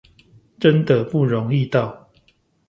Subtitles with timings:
[0.59, 2.09] 真的不容易到